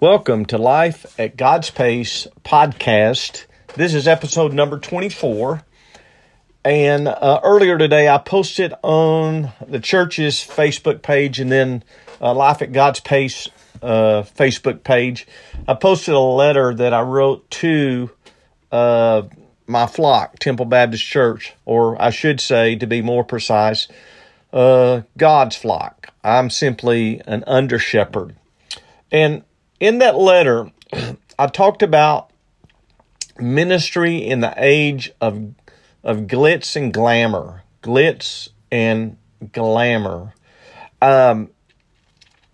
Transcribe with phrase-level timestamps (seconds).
[0.00, 3.46] Welcome to Life at God's Pace podcast.
[3.76, 5.62] This is episode number 24.
[6.64, 11.84] And uh, earlier today, I posted on the church's Facebook page and then
[12.20, 13.48] uh, Life at God's Pace
[13.82, 15.26] uh, Facebook page.
[15.68, 18.10] I posted a letter that I wrote to
[18.72, 19.22] uh,
[19.66, 23.88] my flock, Temple Baptist Church, or I should say, to be more precise,
[24.52, 26.08] uh, God's flock.
[26.22, 28.36] I'm simply an under shepherd.
[29.10, 29.44] And
[29.84, 30.72] in that letter,
[31.38, 32.30] I talked about
[33.38, 35.54] ministry in the age of
[36.02, 39.18] of glitz and glamour, glitz and
[39.52, 40.32] glamour.
[41.02, 41.50] Um,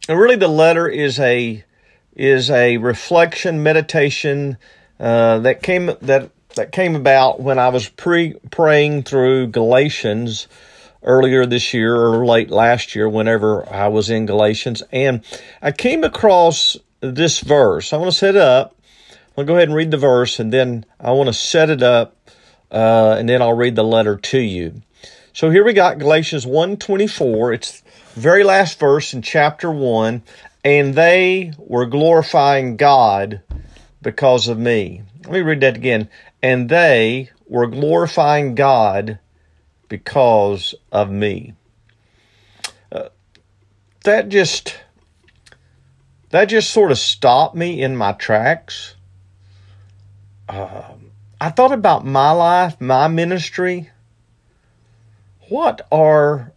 [0.09, 1.65] and really, the letter is a
[2.17, 4.59] is a reflection meditation
[4.99, 10.49] uh, that came that that came about when I was pre praying through Galatians
[11.05, 15.23] earlier this year or late last year, whenever I was in Galatians, and
[15.63, 17.93] I came across this verse.
[17.93, 18.77] I want to set it up.
[19.11, 21.71] I'm going to go ahead and read the verse, and then I want to set
[21.71, 22.17] it up,
[22.71, 24.83] uh, and then I'll read the letter to you.
[25.33, 27.55] So here we got Galatians 1.24.
[27.55, 27.83] It's
[28.15, 30.23] very last verse in chapter 1.
[30.65, 33.41] And they were glorifying God
[34.03, 35.03] because of me.
[35.25, 36.11] Let me read that again.
[36.43, 39.19] And they were glorifying God
[39.89, 41.55] because of me.
[42.93, 43.09] Uh,
[44.05, 44.77] that just
[46.31, 48.95] that just sort of stopped me in my tracks.
[50.49, 50.95] Uh,
[51.41, 53.91] I thought about my life, my ministry.
[55.49, 56.53] What are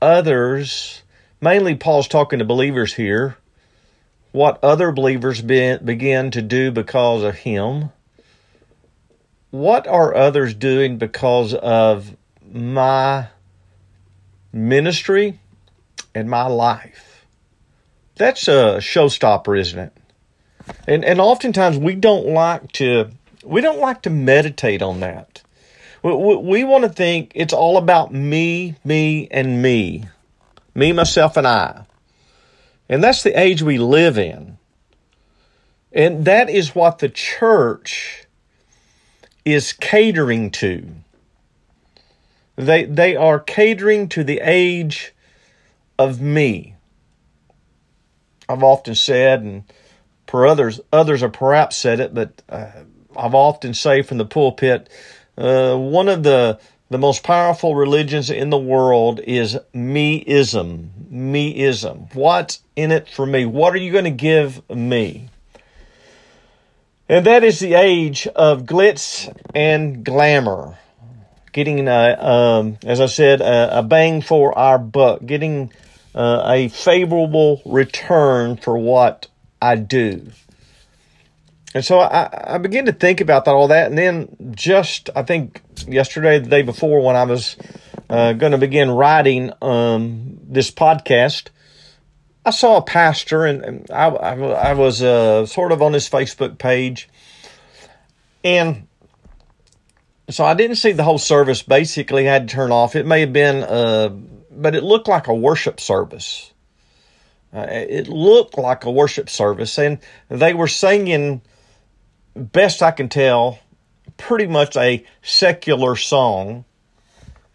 [0.00, 1.02] others,
[1.40, 3.36] mainly Paul's talking to believers here,
[4.32, 7.90] what other believers be, begin to do because of him?
[9.50, 13.28] What are others doing because of my
[14.52, 15.40] ministry
[16.14, 17.05] and my life?
[18.16, 19.92] That's a showstopper, isn't it?
[20.86, 23.10] And and oftentimes we don't like to
[23.44, 25.42] we don't like to meditate on that.
[26.02, 30.04] We, we, we want to think it's all about me, me, and me,
[30.74, 31.84] me, myself, and I.
[32.88, 34.58] And that's the age we live in.
[35.92, 38.26] And that is what the church
[39.44, 40.86] is catering to.
[42.56, 45.14] They, they are catering to the age
[45.98, 46.75] of me.
[48.48, 49.64] I've often said, and
[50.26, 52.70] per others, others have perhaps said it, but uh,
[53.16, 54.88] I've often say from the pulpit,
[55.36, 56.58] uh, one of the
[56.88, 60.88] the most powerful religions in the world is meism.
[61.10, 62.14] Meism.
[62.14, 63.44] What's in it for me?
[63.44, 65.28] What are you going to give me?
[67.08, 70.78] And that is the age of glitz and glamour.
[71.52, 75.24] Getting, uh, um, as I said, a, a bang for our buck.
[75.24, 75.72] Getting
[76.16, 79.28] uh, a favorable return for what
[79.60, 80.30] I do.
[81.74, 83.88] And so I, I begin to think about that, all that.
[83.88, 87.56] And then just, I think yesterday, the day before, when I was
[88.08, 91.48] uh, going to begin writing um, this podcast,
[92.46, 96.08] I saw a pastor and, and I, I, I, was uh, sort of on his
[96.08, 97.10] Facebook page.
[98.42, 98.86] And
[100.30, 101.62] so I didn't see the whole service.
[101.62, 102.96] Basically, I had to turn off.
[102.96, 104.16] It may have been uh,
[104.56, 106.52] but it looked like a worship service.
[107.54, 111.40] Uh, it looked like a worship service, and they were singing,
[112.34, 113.58] best I can tell,
[114.16, 116.64] pretty much a secular song.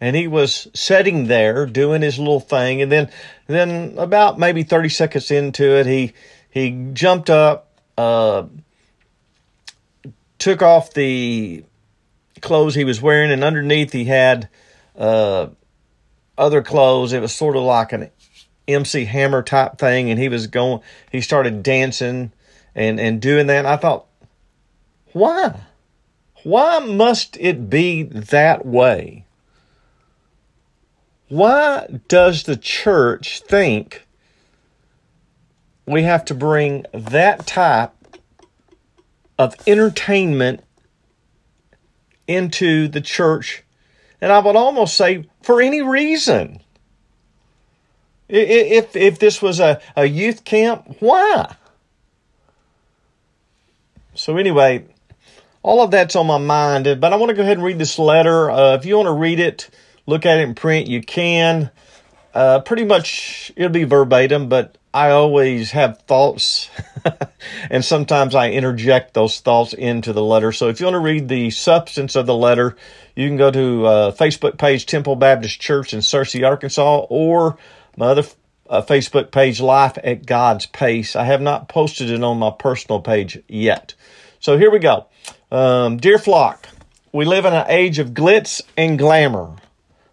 [0.00, 3.10] And he was sitting there doing his little thing, and then,
[3.46, 6.12] then about maybe thirty seconds into it, he
[6.50, 8.46] he jumped up, uh,
[10.38, 11.64] took off the
[12.40, 14.48] clothes he was wearing, and underneath he had
[14.96, 15.46] uh,
[16.36, 17.12] other clothes.
[17.12, 18.10] It was sort of like an
[18.68, 20.80] MC Hammer type thing, and he was going.
[21.10, 22.32] He started dancing
[22.74, 23.58] and and doing that.
[23.58, 24.06] And I thought,
[25.12, 25.60] why?
[26.44, 29.24] Why must it be that way?
[31.28, 34.06] Why does the church think
[35.86, 37.92] we have to bring that type
[39.38, 40.62] of entertainment
[42.26, 43.64] into the church
[44.22, 46.60] and I would almost say for any reason.
[48.28, 51.54] If, if this was a, a youth camp, why?
[54.14, 54.86] So, anyway,
[55.62, 57.98] all of that's on my mind, but I want to go ahead and read this
[57.98, 58.50] letter.
[58.50, 59.68] Uh, if you want to read it,
[60.06, 61.70] look at it in print, you can.
[62.32, 66.70] Uh, pretty much it'll be verbatim, but I always have thoughts,
[67.70, 70.52] and sometimes I interject those thoughts into the letter.
[70.52, 72.76] So if you want to read the substance of the letter,
[73.14, 77.58] you can go to uh, Facebook page Temple Baptist Church in Searcy, Arkansas, or
[77.96, 78.24] my other
[78.68, 81.14] uh, Facebook page, Life at God's Pace.
[81.14, 83.94] I have not posted it on my personal page yet.
[84.40, 85.06] So here we go.
[85.50, 86.68] Um, dear flock,
[87.12, 89.56] we live in an age of glitz and glamour.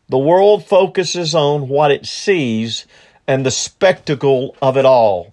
[0.09, 2.85] The world focuses on what it sees
[3.27, 5.31] and the spectacle of it all.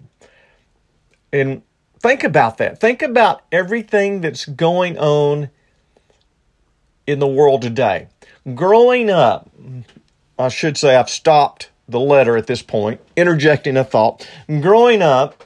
[1.33, 1.63] And
[1.99, 2.79] think about that.
[2.79, 5.49] Think about everything that's going on
[7.05, 8.07] in the world today.
[8.53, 9.49] Growing up,
[10.37, 14.29] I should say I've stopped the letter at this point, interjecting a thought.
[14.47, 15.43] Growing up,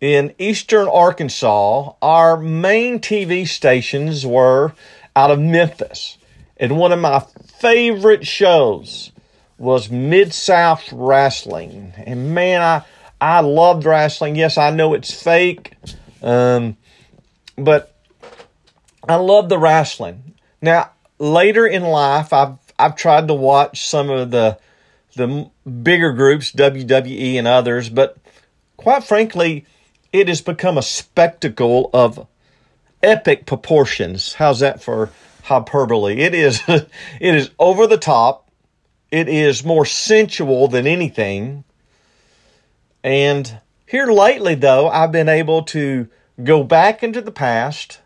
[0.00, 4.74] in eastern Arkansas, our main TV stations were
[5.16, 6.18] out of Memphis.
[6.58, 7.20] And one of my
[7.58, 9.12] favorite shows
[9.56, 11.94] was Mid South Wrestling.
[11.96, 12.84] And man, I,
[13.24, 14.36] I loved wrestling.
[14.36, 15.76] Yes, I know it's fake,
[16.22, 16.76] um,
[17.56, 17.96] but
[19.08, 20.34] I love the wrestling.
[20.60, 24.58] Now, later in life, I've I've tried to watch some of the
[25.16, 28.18] the bigger groups, WWE and others, but
[28.76, 29.64] quite frankly,
[30.12, 32.26] it has become a spectacle of
[33.02, 34.34] epic proportions.
[34.34, 35.08] How's that for
[35.44, 36.18] hyperbole?
[36.18, 36.90] It is it
[37.20, 38.50] is over the top.
[39.10, 41.64] It is more sensual than anything.
[43.04, 46.08] And here lately though, I've been able to
[46.42, 48.00] go back into the past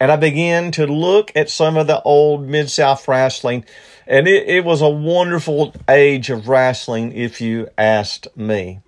[0.00, 3.64] and I began to look at some of the old Mid South wrestling,
[4.06, 8.80] and it, it was a wonderful age of wrestling, if you asked me.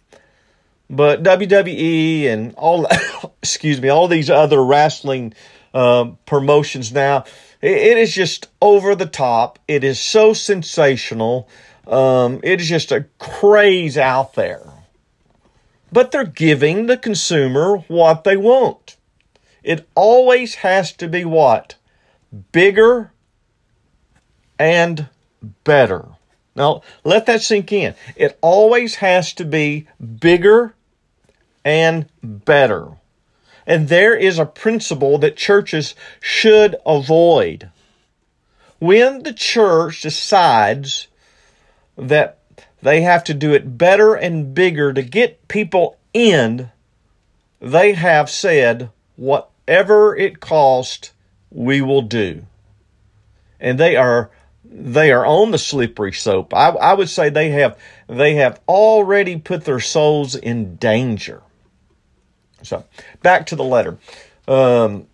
[0.91, 2.87] But WWE and all,
[3.43, 5.33] excuse me, all these other wrestling
[5.73, 7.25] uh, promotions now,
[7.63, 9.59] it, it is just over the top.
[9.69, 11.49] It is so sensational.
[11.87, 14.76] Um, it is just a craze out there.
[15.93, 18.97] But they're giving the consumer what they want.
[19.63, 21.77] It always has to be what?
[22.53, 23.13] Bigger
[24.59, 25.09] and
[25.65, 26.07] better.
[26.55, 27.95] Now, let that sink in.
[28.17, 29.89] It always has to be
[30.21, 30.75] bigger
[31.65, 32.89] and better.
[33.67, 37.71] And there is a principle that churches should avoid.
[38.79, 41.09] When the church decides
[41.99, 42.39] that
[42.87, 46.71] they have to do it better and bigger to get people in,
[47.61, 51.11] they have said, whatever it costs,
[51.51, 52.47] we will do.
[53.59, 54.31] And they are
[54.65, 56.55] they are on the slippery slope.
[56.55, 61.43] I, I would say they have they have already put their souls in danger.
[62.63, 62.85] So
[63.21, 63.99] back to the letter.
[64.47, 65.09] Um,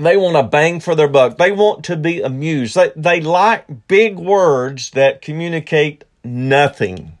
[0.00, 1.36] they want a bang for their buck.
[1.36, 2.74] They want to be amused.
[2.74, 7.16] They, they like big words that communicate nothing.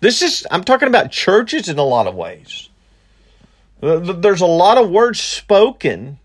[0.00, 2.68] This is, I'm talking about churches in a lot of ways.
[3.80, 6.18] There's a lot of words spoken,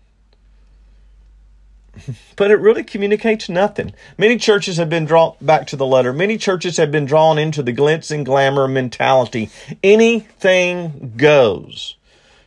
[2.36, 3.94] but it really communicates nothing.
[4.16, 6.12] Many churches have been drawn back to the letter.
[6.12, 9.50] Many churches have been drawn into the glitz and glamour mentality.
[9.82, 11.96] Anything goes.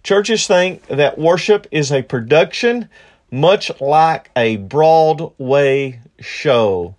[0.04, 2.90] Churches think that worship is a production,
[3.30, 6.96] much like a Broadway show.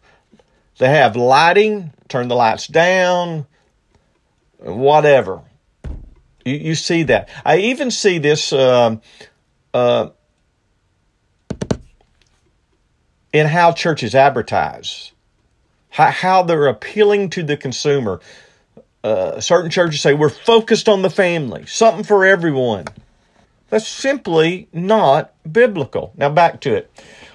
[0.78, 3.46] They have lighting, turn the lights down,
[4.58, 5.42] whatever.
[6.44, 7.28] You, you see that.
[7.44, 8.96] I even see this uh,
[9.74, 10.10] uh,
[13.32, 15.12] in how churches advertise,
[15.90, 18.20] how, how they're appealing to the consumer.
[19.04, 22.84] Uh, certain churches say we're focused on the family, something for everyone.
[23.69, 26.12] That's simply not biblical.
[26.17, 26.91] Now, back to it.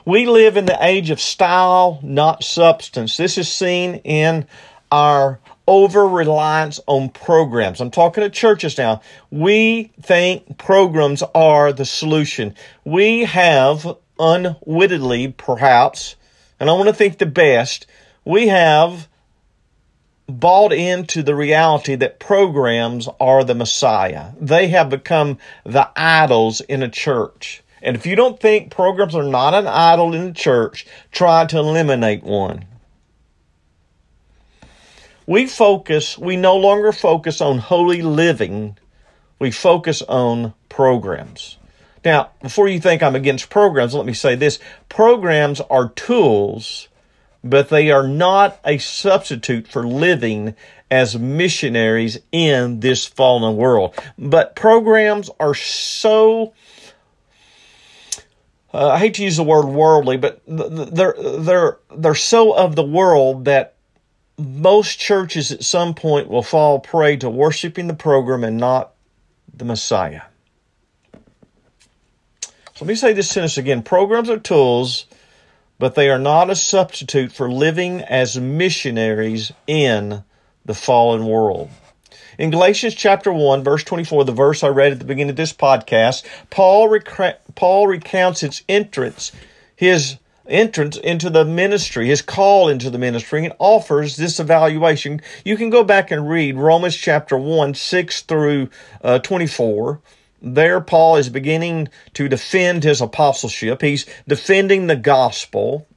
[0.08, 3.18] We live in the age of style, not substance.
[3.18, 4.48] This is seen in
[4.90, 7.82] our over reliance on programs.
[7.82, 9.02] I'm talking to churches now.
[9.32, 12.56] We think programs are the solution.
[12.86, 16.16] We have unwittingly, perhaps,
[16.58, 17.86] and I want to think the best,
[18.24, 19.10] we have
[20.30, 24.32] bought into the reality that programs are the Messiah.
[24.40, 27.62] They have become the idols in a church.
[27.82, 31.58] And if you don't think programs are not an idol in the church, try to
[31.58, 32.66] eliminate one.
[35.26, 38.78] We focus, we no longer focus on holy living,
[39.40, 41.58] we focus on programs.
[42.06, 46.88] Now, before you think I'm against programs, let me say this programs are tools
[47.50, 50.56] but they are not a substitute for living
[50.90, 53.96] as missionaries in this fallen world.
[54.18, 56.54] But programs are so
[58.78, 62.84] uh, I hate to use the word worldly, but they're they're they're so of the
[62.84, 63.76] world that
[64.38, 68.94] most churches at some point will fall prey to worshiping the program and not
[69.54, 70.22] the Messiah.
[72.42, 73.82] So let me say this sentence again.
[73.82, 75.08] Programs are tools
[75.80, 80.24] but they are not a substitute for living as missionaries in
[80.66, 81.70] the fallen world.
[82.38, 85.54] In Galatians chapter 1, verse 24, the verse I read at the beginning of this
[85.54, 89.32] podcast, Paul, rec- Paul recounts its entrance,
[89.76, 90.18] his
[90.48, 95.20] entrance into the ministry, his call into the ministry, and offers this evaluation.
[95.44, 98.70] You can go back and read Romans chapter 1, 6 through
[99.04, 100.00] uh, 24.
[100.40, 103.82] There, Paul is beginning to defend his apostleship.
[103.82, 105.88] He's defending the gospel.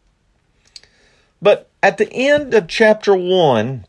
[1.43, 3.85] But at the end of chapter 1,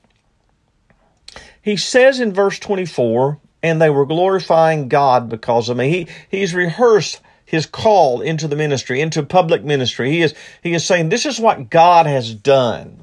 [1.62, 5.90] he says in verse 24, and they were glorifying God because of me.
[5.90, 10.10] He, he's rehearsed his call into the ministry, into public ministry.
[10.10, 12.98] He is, he is saying, This is what God has done.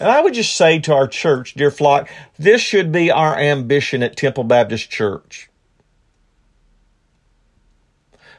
[0.00, 4.02] And I would just say to our church, dear flock, this should be our ambition
[4.02, 5.50] at Temple Baptist Church.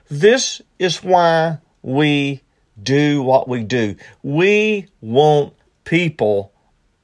[0.09, 2.41] This is why we
[2.81, 3.95] do what we do.
[4.23, 6.53] We want people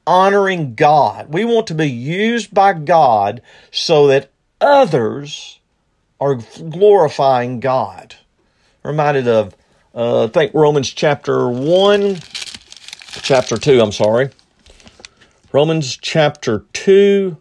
[0.08, 1.34] honoring God.
[1.34, 4.32] We want to be used by God so that
[4.62, 5.60] others
[6.20, 6.36] are
[6.70, 8.16] glorifying God.
[8.84, 9.56] Reminded of,
[9.94, 12.18] uh, I think Romans chapter 1,
[13.22, 14.30] chapter 2, I'm sorry.
[15.52, 17.38] Romans chapter 2,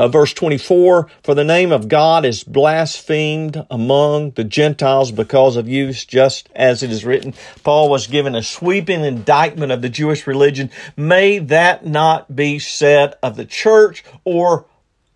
[0.00, 5.68] uh, verse 24 For the name of God is blasphemed among the Gentiles because of
[5.68, 7.34] you, just as it is written.
[7.62, 10.70] Paul was given a sweeping indictment of the Jewish religion.
[10.96, 14.64] May that not be said of the church or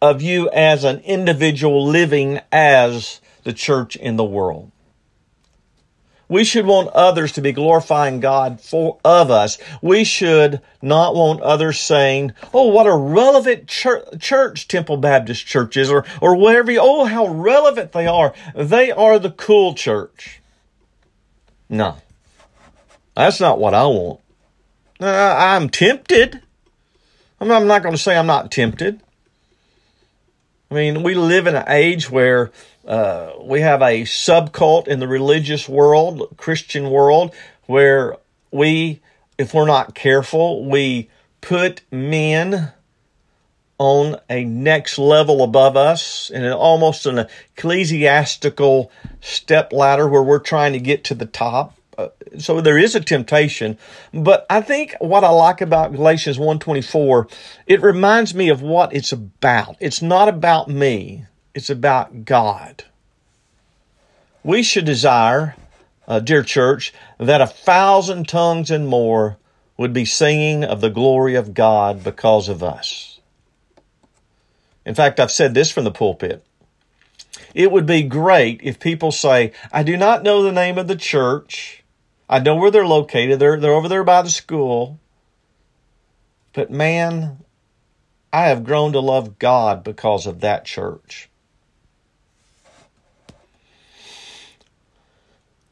[0.03, 4.71] of you as an individual living as the church in the world.
[6.29, 9.59] We should want others to be glorifying God for of us.
[9.83, 15.77] We should not want others saying, "Oh, what a relevant church, church Temple Baptist Church
[15.77, 16.73] is," or or whatever.
[16.81, 18.33] Oh, how relevant they are.
[18.55, 20.41] They are the cool church.
[21.69, 21.97] No,
[23.15, 24.21] that's not what I want.
[25.01, 26.41] I'm tempted.
[27.41, 29.03] I'm not going to say I'm not tempted.
[30.75, 32.51] I mean, we live in an age where
[32.85, 37.33] uh, we have a subcult in the religious world, Christian world,
[37.67, 38.17] where
[38.51, 39.01] we,
[39.39, 41.09] if we're not careful, we
[41.41, 42.73] put men
[43.79, 48.91] on a next level above us in an, almost an ecclesiastical
[49.21, 51.79] step ladder where we're trying to get to the top.
[51.97, 52.09] Uh,
[52.39, 53.79] so there is a temptation,
[54.13, 57.29] but I think what I like about Galatians 1:24,
[57.67, 59.77] it reminds me of what it's about.
[59.81, 62.85] It's not about me, it's about God.
[64.43, 65.55] We should desire,
[66.09, 69.39] uh, dear church, that a thousand tongues and more
[69.77, 73.21] would be singing of the glory of God because of us.
[74.85, 76.45] In fact, I've said this from the pulpit.
[77.55, 80.97] It would be great if people say, I do not know the name of the
[80.97, 81.84] church.
[82.29, 83.39] I know where they're located.
[83.39, 84.99] They're, they're over there by the school.
[86.53, 87.39] But man,
[88.33, 91.29] I have grown to love God because of that church.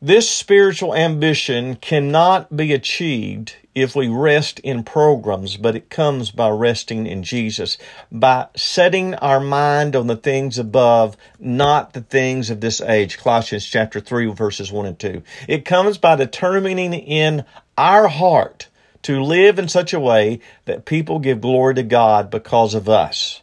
[0.04, 6.48] This spiritual ambition cannot be achieved if we rest in programs, but it comes by
[6.48, 7.78] resting in Jesus,
[8.10, 13.16] by setting our mind on the things above, not the things of this age.
[13.16, 15.22] Colossians chapter 3 verses 1 and 2.
[15.46, 17.44] It comes by determining in
[17.78, 18.66] our heart
[19.02, 23.41] to live in such a way that people give glory to God because of us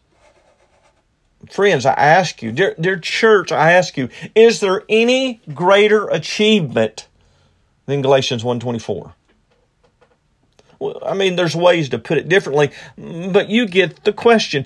[1.48, 7.08] friends, I ask you, dear, dear church, I ask you, is there any greater achievement
[7.86, 9.14] than Galatians 1.24?
[10.80, 14.66] Well, I mean, there's ways to put it differently, but you get the question.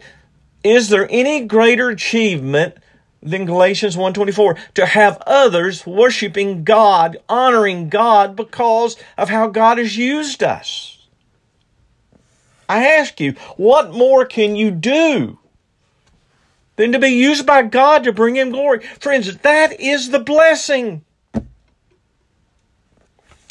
[0.64, 2.76] Is there any greater achievement
[3.22, 9.98] than Galatians 1.24 to have others worshiping God, honoring God because of how God has
[9.98, 11.08] used us?
[12.70, 15.40] I ask you, what more can you do?
[16.76, 18.80] Than to be used by God to bring Him glory.
[19.00, 21.04] Friends, that is the blessing.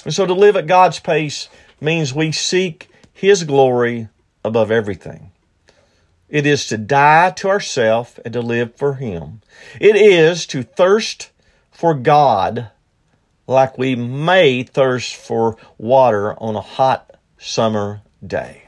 [0.04, 1.48] And so to live at God's pace
[1.80, 4.08] means we seek His glory
[4.44, 5.30] above everything.
[6.28, 9.42] It is to die to ourself and to live for Him.
[9.80, 11.30] It is to thirst
[11.70, 12.70] for God
[13.46, 18.62] like we may thirst for water on a hot summer day.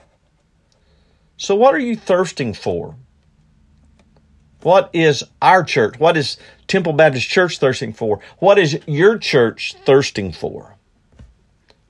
[1.36, 2.96] So, what are you thirsting for?
[4.64, 6.00] What is our church?
[6.00, 8.20] What is Temple Baptist Church thirsting for?
[8.38, 10.76] What is your church thirsting for?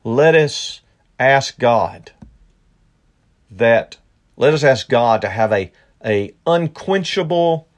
[0.02, 0.81] Let us
[1.16, 2.11] ask God
[3.49, 3.99] that,
[4.37, 5.71] let us ask God to have a,
[6.04, 7.69] a unquenchable,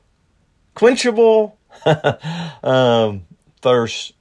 [0.74, 1.58] quenchable
[2.64, 3.26] um,
[3.60, 4.14] thirst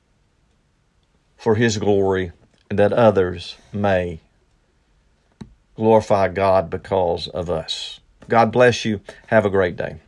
[1.38, 2.34] for His glory
[2.70, 4.20] and that others may
[5.78, 8.02] glorify God because of us.
[8.28, 9.00] God bless you.
[9.28, 10.02] Have a great day.